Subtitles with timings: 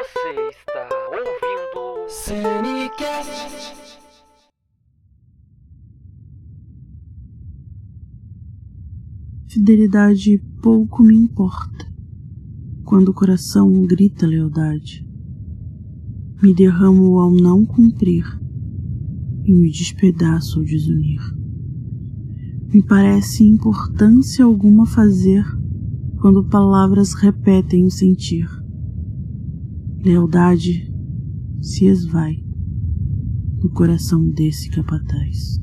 [0.00, 3.98] Você está ouvindo Cinecast.
[9.46, 11.86] Fidelidade pouco me importa
[12.82, 15.06] quando o coração grita lealdade.
[16.42, 18.24] Me derramo ao não cumprir
[19.44, 21.20] e me despedaço ao desunir.
[22.72, 25.44] Me parece importância alguma fazer
[26.22, 28.59] quando palavras repetem o sentir.
[30.02, 30.90] Lealdade
[31.60, 32.42] se esvai
[33.62, 35.60] no coração desse capataz.